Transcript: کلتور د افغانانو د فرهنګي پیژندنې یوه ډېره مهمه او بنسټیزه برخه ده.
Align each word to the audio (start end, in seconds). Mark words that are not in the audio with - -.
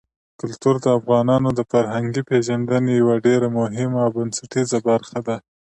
کلتور 0.39 0.75
د 0.81 0.85
افغانانو 0.99 1.49
د 1.53 1.59
فرهنګي 1.71 2.21
پیژندنې 2.29 2.91
یوه 3.01 3.15
ډېره 3.25 3.47
مهمه 3.59 3.99
او 4.05 4.09
بنسټیزه 4.17 4.79
برخه 4.89 5.19
ده. 5.27 5.37